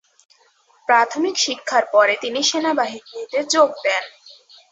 প্রাথমিক 0.87 1.35
শিক্ষার 1.37 1.85
পরে 1.93 2.13
তিনি 2.21 2.39
সেনাবাহিনীতে 2.43 3.39
যোগ 3.53 3.69
দেন। 3.85 4.03